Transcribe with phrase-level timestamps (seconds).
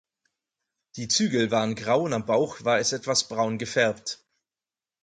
[0.95, 4.25] Die Zügel waren grau und am Bauch war es etwas braun gefärbt.